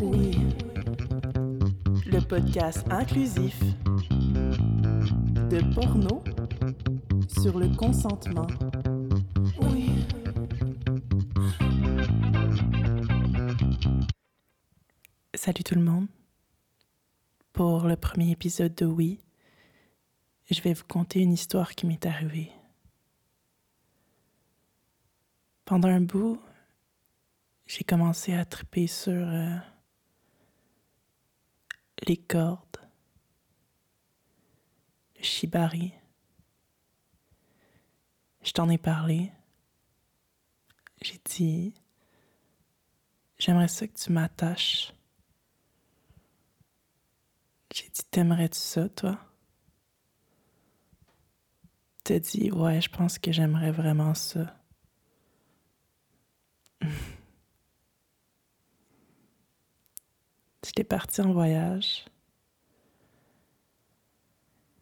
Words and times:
Oui. 0.00 0.38
Le 2.06 2.20
podcast 2.20 2.84
inclusif 2.90 3.58
de 5.50 5.74
porno 5.74 6.22
sur 7.40 7.58
le 7.58 7.68
consentement. 7.76 8.46
Oui. 9.60 9.90
Salut 15.34 15.64
tout 15.64 15.74
le 15.74 15.82
monde. 15.82 16.06
Pour 17.52 17.86
le 17.86 17.96
premier 17.96 18.30
épisode 18.30 18.74
de 18.74 18.86
Oui, 18.86 19.20
je 20.50 20.60
vais 20.62 20.74
vous 20.74 20.86
conter 20.86 21.20
une 21.20 21.32
histoire 21.32 21.74
qui 21.74 21.86
m'est 21.86 22.06
arrivée. 22.06 22.52
Pendant 25.64 25.88
un 25.88 26.00
bout, 26.00 26.40
j'ai 27.66 27.84
commencé 27.84 28.32
à 28.32 28.44
triper 28.44 28.86
sur 28.86 29.12
euh, 29.12 29.56
les 32.06 32.16
cordes, 32.16 32.78
le 35.16 35.22
shibari. 35.22 35.92
Je 38.42 38.52
t'en 38.52 38.68
ai 38.68 38.78
parlé. 38.78 39.32
J'ai 41.02 41.20
dit, 41.24 41.74
j'aimerais 43.38 43.68
ça 43.68 43.86
que 43.86 43.98
tu 43.98 44.12
m'attaches. 44.12 44.92
J'ai 47.74 47.88
dit, 47.90 48.02
t'aimerais-tu 48.10 48.58
ça, 48.58 48.88
toi? 48.88 49.18
T'as 52.04 52.18
dit, 52.18 52.50
ouais, 52.50 52.80
je 52.80 52.88
pense 52.88 53.18
que 53.18 53.30
j'aimerais 53.32 53.70
vraiment 53.70 54.14
ça. 54.14 54.57
J'étais 60.64 60.84
partie 60.84 61.20
en 61.20 61.32
voyage. 61.32 62.04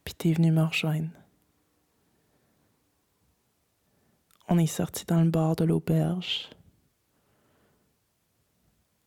Puis 0.04 0.14
t'es 0.14 0.32
venu 0.32 0.50
me 0.52 0.62
rejoindre. 0.62 1.10
On 4.48 4.58
est 4.58 4.66
sorti 4.66 5.04
dans 5.04 5.22
le 5.22 5.30
bord 5.30 5.56
de 5.56 5.64
l'auberge. 5.64 6.50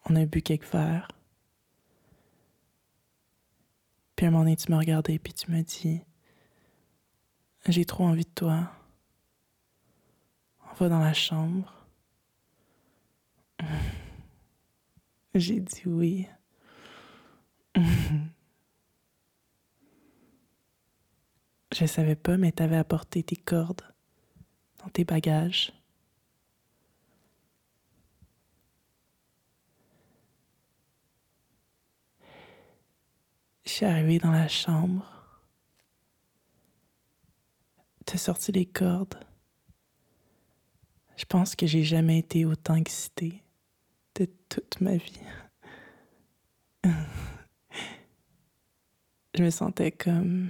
On 0.06 0.16
a 0.16 0.26
bu 0.26 0.42
quelques 0.42 0.72
verres. 0.72 1.08
Puis 4.16 4.26
un 4.26 4.32
moment 4.32 4.44
donné, 4.44 4.58
tu 4.58 4.70
m'as 4.70 4.80
regardé 4.80 5.18
puis 5.18 5.34
tu 5.34 5.50
m'as 5.50 5.62
dit 5.64 6.02
J'ai 7.66 7.86
trop 7.86 8.04
envie 8.04 8.26
de 8.26 8.30
toi. 8.30 8.70
On 10.70 10.74
va 10.74 10.90
dans 10.90 11.00
la 11.00 11.14
chambre. 11.14 11.74
J'ai 15.34 15.62
dit 15.62 15.84
oui. 15.86 16.28
Je 21.76 21.86
savais 21.86 22.16
pas, 22.16 22.38
mais 22.38 22.52
t'avais 22.52 22.78
apporté 22.78 23.24
tes 23.24 23.36
cordes 23.36 23.84
dans 24.80 24.90
tes 24.90 25.06
bagages. 25.06 25.72
Je 33.66 33.70
suis 33.70 33.86
arrivée 33.86 34.18
dans 34.18 34.32
la 34.32 34.48
chambre. 34.48 35.06
T'as 38.06 38.18
sorti 38.18 38.52
les 38.52 38.66
cordes. 38.66 39.20
Je 41.16 41.26
pense 41.26 41.56
que 41.56 41.68
j'ai 41.68 41.84
jamais 41.84 42.18
été 42.18 42.46
autant 42.46 42.76
excitée 42.76 43.44
de 44.16 44.26
toute 44.50 44.82
ma 44.82 44.96
vie. 44.98 45.22
Je 49.40 49.44
me 49.46 49.52
sentais 49.52 49.94
comme 49.94 50.50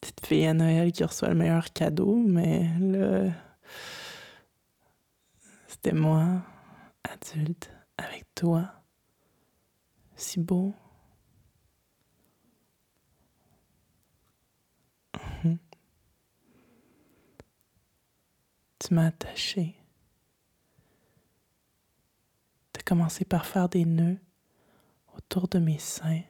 petite 0.00 0.26
fille 0.26 0.44
à 0.44 0.54
Noël 0.54 0.90
qui 0.90 1.04
reçoit 1.04 1.28
le 1.28 1.36
meilleur 1.36 1.72
cadeau, 1.72 2.16
mais 2.16 2.68
là, 2.80 3.30
c'était 5.68 5.92
moi, 5.92 6.42
adulte, 7.04 7.70
avec 7.96 8.26
toi, 8.34 8.72
si 10.16 10.40
beau. 10.40 10.74
Tu 18.80 18.94
m'as 18.94 19.06
attaché. 19.06 19.76
Tu 22.72 22.80
as 22.80 22.82
commencé 22.82 23.24
par 23.24 23.46
faire 23.46 23.68
des 23.68 23.84
nœuds 23.84 24.18
autour 25.16 25.46
de 25.46 25.60
mes 25.60 25.78
seins. 25.78 26.22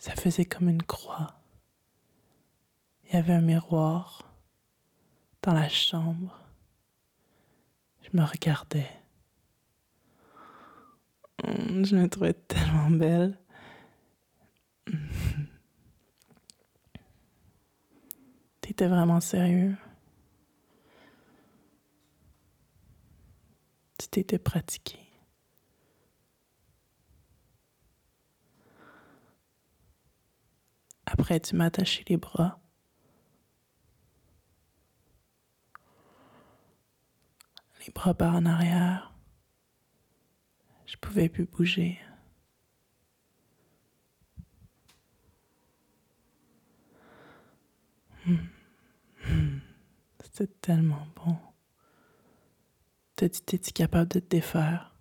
Ça 0.00 0.16
faisait 0.16 0.46
comme 0.46 0.70
une 0.70 0.82
croix. 0.82 1.34
Il 3.04 3.12
y 3.14 3.18
avait 3.18 3.34
un 3.34 3.42
miroir 3.42 4.34
dans 5.42 5.52
la 5.52 5.68
chambre. 5.68 6.40
Je 8.00 8.08
me 8.16 8.24
regardais. 8.24 8.88
Hum, 11.44 11.84
je 11.84 11.96
me 11.96 12.08
trouvais 12.08 12.32
tellement 12.32 12.90
belle. 12.90 13.38
T'étais 18.62 18.88
vraiment 18.88 19.20
sérieux? 19.20 19.76
Tu 23.98 24.08
t'étais 24.08 24.38
pratiqué? 24.38 25.09
Tu 31.28 31.54
m'as 31.54 31.66
attaché 31.66 32.04
les 32.08 32.16
bras. 32.16 32.58
Les 37.86 37.92
bras 37.92 38.14
par 38.14 38.34
en 38.34 38.44
arrière. 38.46 39.14
Je 40.86 40.96
pouvais 40.96 41.28
plus 41.28 41.44
bouger. 41.44 42.00
C'était 50.22 50.48
tellement 50.60 51.06
bon. 51.14 51.38
T'as 53.14 53.28
dit, 53.28 53.42
t'es-tu 53.42 53.72
capable 53.72 54.08
de 54.08 54.18
te 54.18 54.28
défaire? 54.28 54.96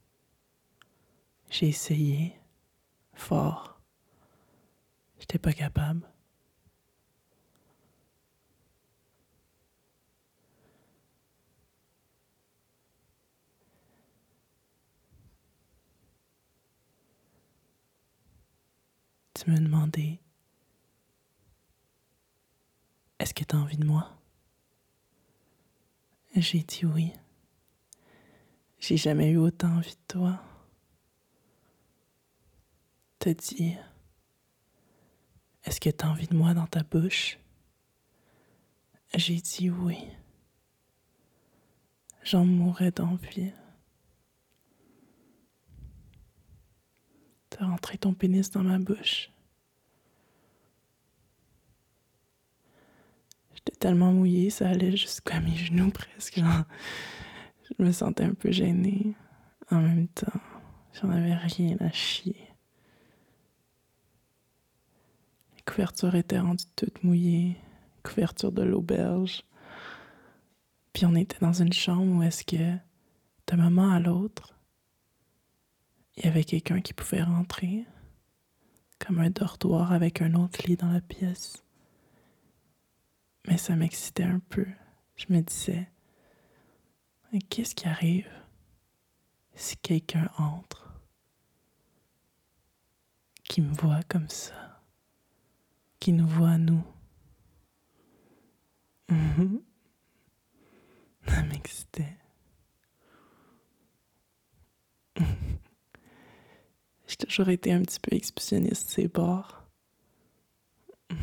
J'ai 1.50 1.70
essayé. 1.70 2.40
Fort. 3.16 3.79
J'étais 5.20 5.38
pas 5.40 5.54
capable. 5.54 6.08
Tu 19.34 19.50
me 19.52 19.58
demandais 19.60 20.20
Est-ce 23.20 23.34
que 23.34 23.44
tu 23.44 23.56
as 23.56 23.60
envie 23.60 23.78
de 23.78 23.86
moi? 23.86 24.18
J'ai 26.36 26.64
dit 26.64 26.86
oui. 26.86 27.12
J'ai 28.80 28.98
jamais 28.98 29.30
eu 29.32 29.38
autant 29.38 29.78
envie 29.78 29.92
de 29.92 30.08
toi. 30.08 30.42
Te 33.20 33.30
dire 33.30 33.89
est-ce 35.70 35.80
que 35.80 35.92
tu 35.92 36.04
envie 36.04 36.26
de 36.26 36.36
moi 36.36 36.56
dans 36.56 36.66
ta 36.66 36.82
bouche? 36.82 37.38
J'ai 39.16 39.36
dit 39.36 39.70
oui. 39.70 39.98
J'en 42.24 42.44
mourrais 42.44 42.90
d'envie. 42.90 43.52
T'as 47.52 47.68
rentré 47.68 48.00
ton 48.00 48.16
pénis 48.16 48.50
dans 48.50 48.64
ma 48.64 48.80
bouche. 48.80 49.30
J'étais 53.54 53.78
tellement 53.78 54.12
mouillée, 54.12 54.50
ça 54.50 54.70
allait 54.70 54.98
jusqu'à 54.98 55.40
mes 55.40 55.56
genoux 55.56 55.92
presque. 55.92 56.40
je 56.40 57.84
me 57.84 57.92
sentais 57.92 58.24
un 58.24 58.34
peu 58.34 58.50
gênée. 58.50 59.14
En 59.70 59.82
même 59.82 60.08
temps, 60.08 60.42
j'en 60.94 61.12
avais 61.12 61.36
rien 61.36 61.78
à 61.80 61.92
chier. 61.92 62.49
Couverture 65.70 66.16
était 66.16 66.40
rendue 66.40 66.66
toute 66.76 67.04
mouillée, 67.04 67.58
couverture 68.04 68.52
de 68.52 68.64
l'auberge. 68.64 69.44
Puis 70.94 71.06
on 71.06 71.16
était 71.16 71.38
dans 71.40 71.54
une 71.54 71.74
chambre 71.74 72.18
où 72.18 72.24
est-ce 72.24 72.44
que 72.44 72.76
d'un 73.48 73.58
moment 73.58 73.92
à 73.92 74.00
l'autre, 74.00 74.56
il 76.18 76.26
y 76.26 76.28
avait 76.28 76.44
quelqu'un 76.44 76.82
qui 76.82 76.94
pouvait 76.94 77.24
rentrer, 77.24 77.86
comme 78.98 79.20
un 79.20 79.30
dortoir 79.30 79.92
avec 79.92 80.22
un 80.22 80.34
autre 80.34 80.60
lit 80.66 80.76
dans 80.76 80.92
la 80.92 81.02
pièce. 81.02 81.64
Mais 83.48 83.58
ça 83.58 83.76
m'excitait 83.76 84.24
un 84.24 84.40
peu. 84.50 84.66
Je 85.16 85.26
me 85.30 85.42
disais, 85.42 85.88
qu'est-ce 87.50 87.76
qui 87.76 87.88
arrive? 87.88 88.28
si 89.60 89.76
quelqu'un 89.76 90.30
entre, 90.38 90.90
qui 93.44 93.62
me 93.62 93.74
voit 93.74 94.04
comme 94.08 94.30
ça, 94.30 94.69
qui 96.00 96.14
nous 96.14 96.28
voit 96.28 96.52
à 96.52 96.58
nous. 96.58 96.82
Ça 101.28 101.44
m'excitait. 101.44 102.16
J'ai 107.08 107.18
toujours 107.18 107.50
été 107.50 107.74
un 107.74 107.82
petit 107.82 108.00
peu 108.00 108.16
expressionniste, 108.16 108.90
ces 108.90 109.08
bords. 109.08 109.64
J'ai 111.12 111.18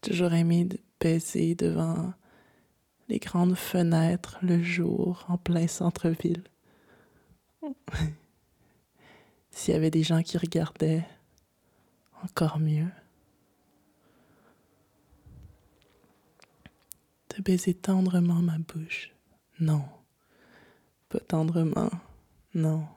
toujours 0.00 0.32
aimé 0.32 0.64
de 0.64 0.78
baisser 1.00 1.54
devant 1.54 2.12
les 3.08 3.18
grandes 3.18 3.56
fenêtres 3.56 4.38
le 4.42 4.62
jour 4.62 5.24
en 5.28 5.38
plein 5.38 5.68
centre-ville. 5.68 6.44
S'il 9.50 9.74
y 9.74 9.76
avait 9.76 9.90
des 9.90 10.02
gens 10.02 10.22
qui 10.22 10.38
regardaient, 10.38 11.06
encore 12.26 12.58
mieux. 12.58 12.90
De 17.30 17.40
baiser 17.40 17.72
tendrement 17.72 18.42
ma 18.42 18.58
bouche. 18.58 19.12
Non. 19.60 19.84
Pas 21.08 21.20
tendrement. 21.20 21.90
Non. 22.52 22.88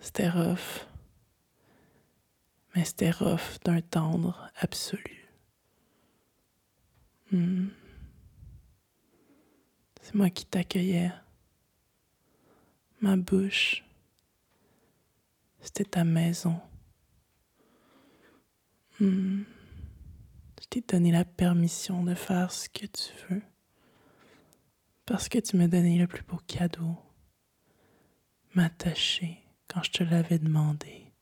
C'était 0.00 0.28
rough. 0.28 0.86
Mais 2.74 2.84
c'était 2.84 3.12
rough 3.12 3.60
d'un 3.64 3.80
tendre 3.80 4.50
absolu. 4.56 5.28
Hmm. 7.30 7.68
C'est 10.02 10.14
moi 10.14 10.30
qui 10.30 10.44
t'accueillais. 10.44 11.12
Ma 13.00 13.16
bouche, 13.16 13.84
c'était 15.60 15.84
ta 15.84 16.04
maison. 16.04 16.60
Hmm. 19.00 19.42
Je 20.60 20.66
t'ai 20.68 20.80
donné 20.80 21.12
la 21.12 21.24
permission 21.24 22.02
de 22.02 22.14
faire 22.14 22.52
ce 22.52 22.68
que 22.68 22.86
tu 22.86 23.12
veux. 23.28 23.42
Parce 25.06 25.28
que 25.28 25.38
tu 25.38 25.56
m'as 25.56 25.68
donné 25.68 25.98
le 25.98 26.06
plus 26.06 26.22
beau 26.22 26.38
cadeau. 26.46 26.96
M'attacher 28.54 29.38
quand 29.68 29.82
je 29.82 29.92
te 29.92 30.02
l'avais 30.04 30.38
demandé. 30.38 31.12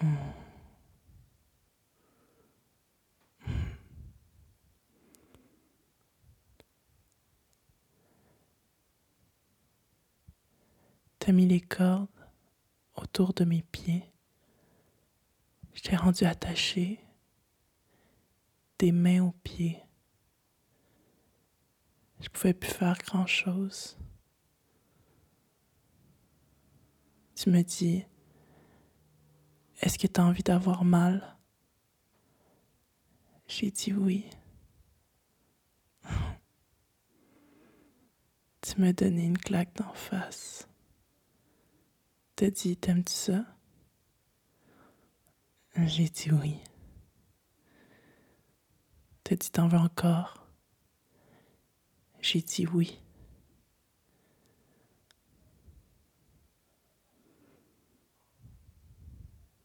Hmm. 0.00 0.14
T'as 11.18 11.32
mis 11.32 11.46
les 11.46 11.60
cordes? 11.60 12.19
Autour 13.10 13.34
de 13.34 13.44
mes 13.44 13.62
pieds. 13.62 14.04
Je 15.74 15.82
t'ai 15.82 15.96
rendu 15.96 16.24
attaché 16.24 17.00
des 18.78 18.92
mains 18.92 19.24
aux 19.24 19.34
pieds. 19.42 19.82
Je 22.20 22.28
pouvais 22.28 22.54
plus 22.54 22.70
faire 22.70 22.96
grand 22.98 23.26
chose. 23.26 23.98
Tu 27.34 27.50
me 27.50 27.62
dis, 27.62 28.04
est-ce 29.80 29.98
que 29.98 30.06
tu 30.06 30.20
as 30.20 30.24
envie 30.24 30.44
d'avoir 30.44 30.84
mal? 30.84 31.36
J'ai 33.48 33.72
dit 33.72 33.92
oui. 33.92 34.30
tu 38.60 38.80
m'as 38.80 38.92
donné 38.92 39.24
une 39.24 39.38
claque 39.38 39.74
d'en 39.74 39.92
face 39.94 40.69
t'as 42.40 42.50
dit 42.50 42.74
T'aimes-tu 42.74 43.12
ça? 43.12 43.44
J'ai 45.76 46.08
dit 46.08 46.30
oui. 46.32 46.56
T'as 49.24 49.36
dit 49.36 49.50
T'en 49.50 49.68
veux 49.68 49.76
encore? 49.76 50.46
J'ai 52.22 52.40
dit 52.40 52.66
oui. 52.66 52.98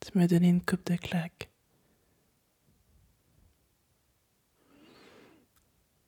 Tu 0.01 0.17
m'as 0.17 0.27
donné 0.27 0.49
une 0.49 0.61
coupe 0.61 0.85
de 0.85 0.97
claques. 0.97 1.49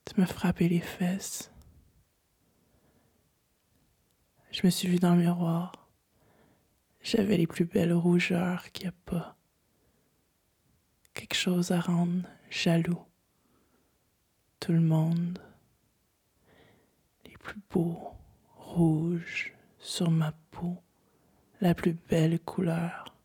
Tu 0.03 0.19
m'as 0.19 0.25
frappé 0.27 0.67
les 0.67 0.81
fesses. 0.81 1.49
Je 4.51 4.65
me 4.65 4.69
suis 4.69 4.89
vue 4.89 4.99
dans 4.99 5.15
le 5.15 5.21
miroir. 5.21 5.76
J'avais 7.09 7.37
les 7.37 7.47
plus 7.47 7.63
belles 7.63 7.93
rougeurs 7.93 8.69
qu'il 8.73 8.83
n'y 8.83 8.89
a 8.89 8.95
pas. 9.05 9.37
Quelque 11.13 11.35
chose 11.35 11.71
à 11.71 11.79
rendre 11.79 12.27
jaloux. 12.49 13.05
Tout 14.59 14.73
le 14.73 14.81
monde. 14.81 15.39
Les 17.23 17.37
plus 17.37 17.61
beaux 17.69 18.11
rouges 18.57 19.53
sur 19.79 20.11
ma 20.11 20.33
peau. 20.51 20.83
La 21.61 21.73
plus 21.73 21.93
belle 21.93 22.41
couleur. 22.41 23.15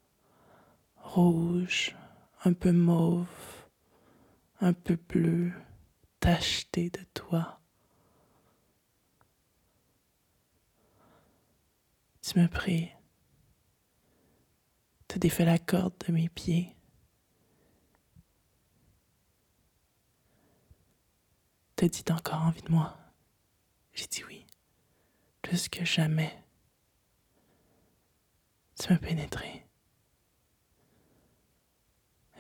Rouge, 0.99 1.97
un 2.45 2.53
peu 2.53 2.71
mauve, 2.71 3.67
un 4.61 4.75
peu 4.75 4.95
bleu, 4.95 5.51
tacheté 6.21 6.89
de 6.89 7.03
toi. 7.15 7.61
Tu 12.21 12.39
me 12.39 12.47
pries 12.47 12.93
T'as 15.13 15.19
défait 15.19 15.45
la 15.45 15.59
corde 15.59 15.93
de 16.07 16.13
mes 16.13 16.31
pieds. 16.31 16.75
T'as 21.77 21.89
dit 21.89 22.05
encore 22.11 22.41
envie 22.41 22.63
de 22.63 22.71
moi. 22.71 22.97
J'ai 23.93 24.07
dit 24.07 24.25
oui, 24.25 24.47
plus 25.43 25.69
que 25.69 25.85
jamais. 25.85 26.43
Tu 28.81 28.91
m'as 28.91 28.99
pénétré. 28.99 29.67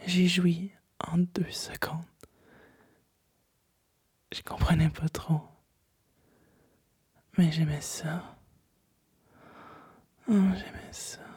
J'ai 0.07 0.27
joui 0.27 0.73
en 0.99 1.19
deux 1.19 1.51
secondes. 1.51 2.07
Je 4.33 4.41
comprenais 4.41 4.89
pas 4.89 5.11
trop. 5.11 5.43
Mais 7.37 7.53
j'aimais 7.53 7.83
ça. 7.83 8.39
Oh, 10.27 10.33
j'aimais 10.55 10.93
ça. 10.93 11.32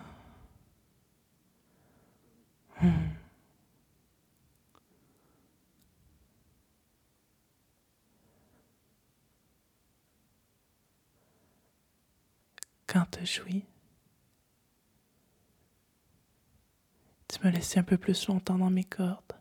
Quand 12.88 13.06
tu 13.12 13.26
jouis, 13.26 13.66
tu 17.28 17.46
me 17.46 17.52
laissais 17.52 17.80
un 17.80 17.84
peu 17.84 17.98
plus 17.98 18.28
longtemps 18.28 18.58
dans 18.58 18.70
mes 18.70 18.84
cordes. 18.84 19.34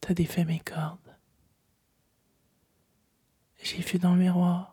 T'as 0.00 0.14
défait 0.14 0.44
mes 0.44 0.60
cordes. 0.60 0.98
J'ai 3.62 3.82
vu 3.82 3.98
dans 3.98 4.14
le 4.14 4.20
miroir 4.20 4.69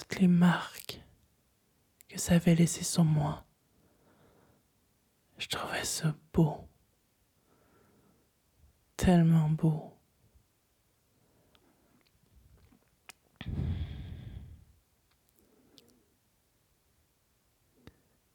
toutes 0.00 0.18
les 0.20 0.28
marques 0.28 1.02
que 2.08 2.18
ça 2.18 2.34
avait 2.34 2.54
laissées 2.54 2.84
sur 2.84 3.04
moi. 3.04 3.44
Je 5.36 5.46
trouvais 5.46 5.84
ça 5.84 6.14
beau, 6.32 6.66
tellement 8.96 9.50
beau. 9.50 9.94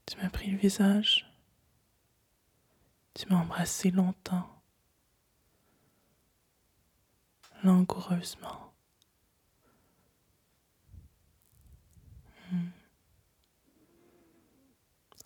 Tu 0.05 0.17
m'as 0.21 0.29
pris 0.29 0.51
le 0.51 0.57
visage, 0.57 1.27
tu 3.15 3.27
m'as 3.29 3.41
embrassé 3.41 3.89
longtemps, 3.89 4.61
langoureusement. 7.63 8.64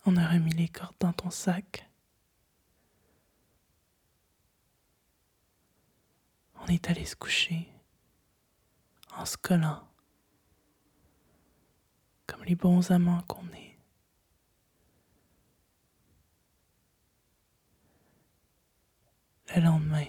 On 0.06 0.16
a 0.16 0.26
remis 0.28 0.52
les 0.52 0.68
cordes 0.68 0.96
dans 0.98 1.12
ton 1.12 1.30
sac. 1.30 1.86
On 6.56 6.66
est 6.66 6.88
allé 6.88 7.04
se 7.04 7.16
coucher 7.16 7.68
en 9.16 9.26
se 9.26 9.36
collant, 9.36 9.86
comme 12.26 12.44
les 12.44 12.54
bons 12.54 12.90
amants 12.90 13.22
qu'on 13.22 13.46
est. 13.48 13.78
Le 19.54 19.62
lendemain, 19.62 20.06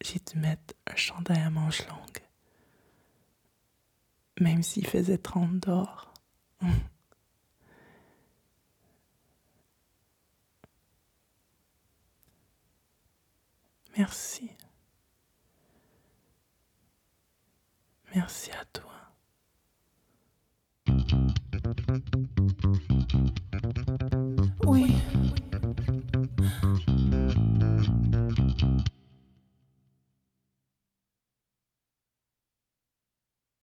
j'ai 0.00 0.18
dû 0.18 0.38
mettre 0.38 0.74
un 0.86 0.96
chandail 0.96 1.40
à 1.40 1.50
manches 1.50 1.86
longues, 1.88 2.22
même 4.40 4.62
s'il 4.62 4.86
faisait 4.86 5.18
30 5.18 5.60
dehors. 5.60 6.14
Merci 18.14 18.50
à 18.50 18.64
toi. 18.72 18.90
Oui. 24.66 24.92